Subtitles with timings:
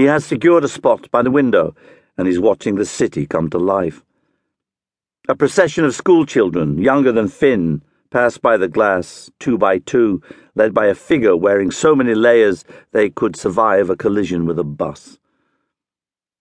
[0.00, 1.76] He has secured a spot by the window
[2.16, 4.02] and is watching the city come to life.
[5.28, 10.22] A procession of schoolchildren, younger than Finn, pass by the glass, two by two,
[10.54, 14.64] led by a figure wearing so many layers they could survive a collision with a
[14.64, 15.18] bus.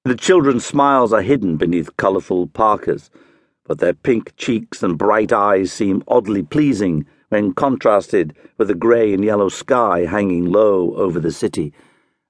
[0.05, 3.12] The children's smiles are hidden beneath colourful parkas,
[3.66, 9.14] but their pink cheeks and bright eyes seem oddly pleasing when contrasted with the grey
[9.14, 11.73] and yellow sky hanging low over the city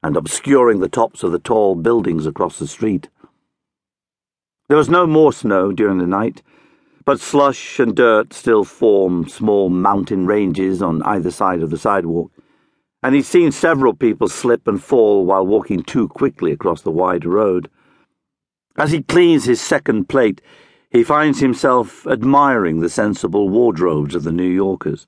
[0.01, 3.09] and obscuring the tops of the tall buildings across the street.
[4.67, 6.41] There was no more snow during the night,
[7.05, 12.31] but slush and dirt still form small mountain ranges on either side of the sidewalk
[13.01, 17.25] and he'd seen several people slip and fall while walking too quickly across the wide
[17.25, 17.69] road.
[18.77, 20.41] As he cleans his second plate,
[20.91, 25.07] he finds himself admiring the sensible wardrobes of the New Yorkers.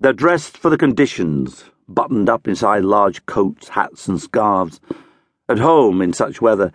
[0.00, 1.64] They're dressed for the conditions,
[1.94, 4.80] buttoned up inside large coats, hats, and scarves.
[5.48, 6.72] At home, in such weather,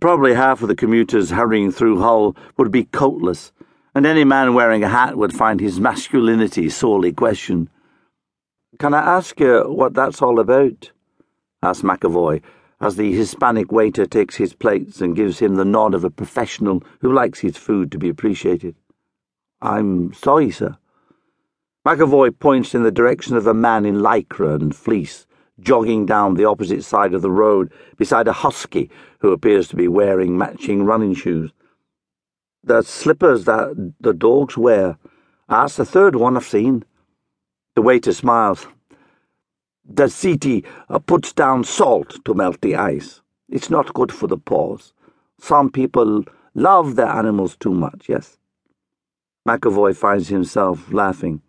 [0.00, 3.52] probably half of the commuters hurrying through Hull would be coatless,
[3.94, 7.70] and any man wearing a hat would find his masculinity sorely questioned.
[8.78, 10.92] Can I ask you what that's all about?
[11.62, 12.42] asked McAvoy,
[12.80, 16.82] as the Hispanic waiter takes his plates and gives him the nod of a professional
[17.00, 18.76] who likes his food to be appreciated.
[19.62, 20.76] I'm sorry, sir.
[21.86, 25.24] McAvoy points in the direction of a man in lycra and fleece,
[25.60, 29.86] jogging down the opposite side of the road beside a husky who appears to be
[29.86, 31.52] wearing matching running shoes.
[32.64, 34.98] The slippers that the dogs wear.
[35.48, 36.84] That's the third one I've seen.
[37.76, 38.66] The waiter smiles.
[39.88, 43.20] The city uh, puts down salt to melt the ice.
[43.48, 44.92] It's not good for the paws.
[45.38, 48.38] Some people love their animals too much, yes?
[49.46, 51.42] McAvoy finds himself laughing.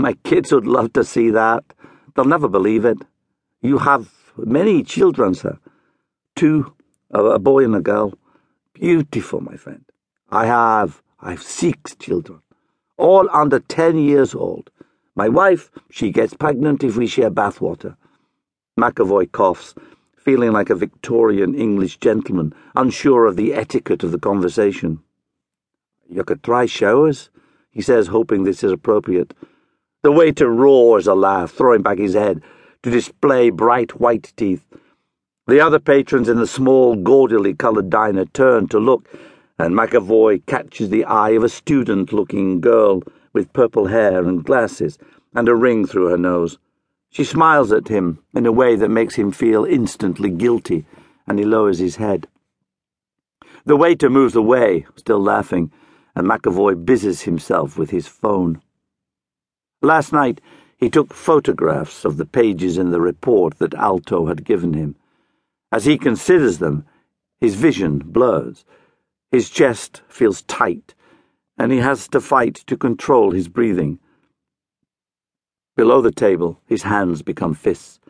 [0.00, 1.62] My kids would love to see that.
[2.14, 2.96] They'll never believe it.
[3.60, 5.58] You have many children, sir.
[6.34, 6.74] Two,
[7.10, 8.14] a boy and a girl.
[8.72, 9.84] Beautiful, my friend.
[10.30, 12.40] I have, I have six children,
[12.96, 14.70] all under ten years old.
[15.14, 17.96] My wife, she gets pregnant if we share bathwater.
[18.78, 19.74] McAvoy coughs,
[20.16, 25.00] feeling like a Victorian English gentleman, unsure of the etiquette of the conversation.
[26.08, 27.28] You could try showers,
[27.70, 29.34] he says, hoping this is appropriate.
[30.02, 32.42] The waiter roars a laugh, throwing back his head
[32.82, 34.66] to display bright white teeth.
[35.46, 39.06] The other patrons in the small, gaudily coloured diner turn to look,
[39.58, 43.02] and McAvoy catches the eye of a student-looking girl
[43.34, 44.98] with purple hair and glasses,
[45.34, 46.58] and a ring through her nose.
[47.10, 50.86] She smiles at him in a way that makes him feel instantly guilty,
[51.26, 52.26] and he lowers his head.
[53.66, 55.70] The waiter moves away, still laughing,
[56.14, 58.62] and McAvoy busies himself with his phone.
[59.82, 60.40] Last night,
[60.76, 64.96] he took photographs of the pages in the report that Alto had given him.
[65.72, 66.84] As he considers them,
[67.40, 68.64] his vision blurs.
[69.30, 70.94] His chest feels tight
[71.60, 73.98] and he has to fight to control his breathing.
[75.76, 78.00] Below the table, his hands become fists.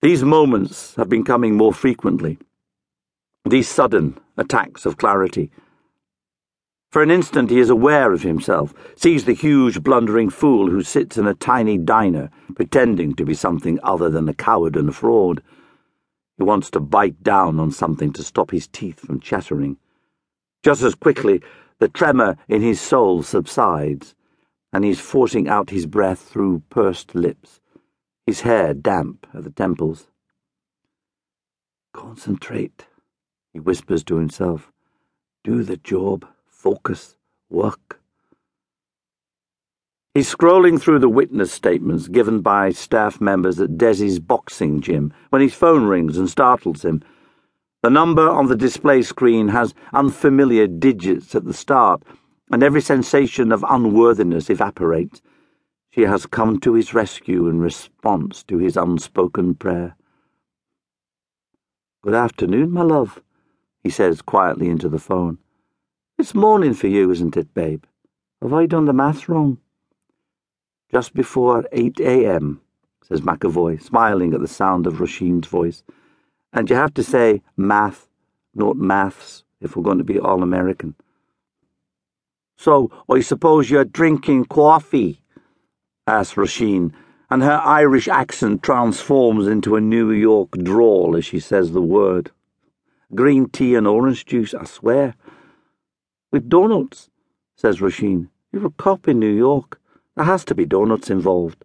[0.00, 2.38] These moments have been coming more frequently.
[3.44, 5.50] These sudden attacks of clarity.
[6.94, 11.18] For an instant, he is aware of himself, sees the huge, blundering fool who sits
[11.18, 15.42] in a tiny diner, pretending to be something other than a coward and a fraud.
[16.38, 19.76] He wants to bite down on something to stop his teeth from chattering.
[20.62, 21.42] Just as quickly,
[21.80, 24.14] the tremor in his soul subsides,
[24.72, 27.58] and he's forcing out his breath through pursed lips,
[28.24, 30.06] his hair damp at the temples.
[31.92, 32.86] Concentrate,
[33.52, 34.70] he whispers to himself.
[35.42, 36.24] Do the job,
[36.64, 37.18] focus,
[37.50, 38.00] work.
[40.14, 45.42] He's scrolling through the witness statements given by staff members at Desi's boxing gym when
[45.42, 47.02] his phone rings and startles him.
[47.82, 52.02] The number on the display screen has unfamiliar digits at the start,
[52.50, 55.20] and every sensation of unworthiness evaporates.
[55.90, 59.96] She has come to his rescue in response to his unspoken prayer.
[62.02, 63.22] Good afternoon, my love,
[63.82, 65.36] he says quietly into the phone.
[66.16, 67.84] It's morning for you, isn't it, babe?
[68.40, 69.58] Have I done the maths wrong?
[70.92, 72.60] Just before 8 a.m.,
[73.02, 75.82] says McAvoy, smiling at the sound of Roisin's voice.
[76.52, 78.08] And you have to say math,
[78.54, 80.94] not maths, if we're going to be all American.
[82.56, 85.20] So, I suppose you're drinking coffee?
[86.06, 86.92] asks Roisin,
[87.28, 92.30] and her Irish accent transforms into a New York drawl as she says the word.
[93.16, 95.16] Green tea and orange juice, I swear.
[96.34, 97.10] With donuts,
[97.54, 98.28] says Roisin.
[98.50, 99.80] You're a cop in New York.
[100.16, 101.62] There has to be donuts involved.